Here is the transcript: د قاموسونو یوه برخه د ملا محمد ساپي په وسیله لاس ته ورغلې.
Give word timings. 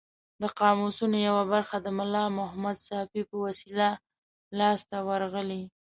د 0.41 0.43
قاموسونو 0.59 1.17
یوه 1.29 1.43
برخه 1.53 1.77
د 1.81 1.87
ملا 1.97 2.25
محمد 2.39 2.77
ساپي 2.89 3.21
په 3.29 3.35
وسیله 3.45 3.87
لاس 4.59 4.79
ته 4.89 4.97
ورغلې. 5.09 5.63